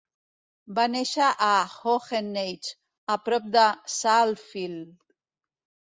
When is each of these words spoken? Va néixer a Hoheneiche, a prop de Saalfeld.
Va 0.79 0.85
néixer 0.93 1.27
a 1.49 1.49
Hoheneiche, 1.83 2.73
a 3.17 3.21
prop 3.27 3.49
de 3.59 3.67
Saalfeld. 3.97 4.93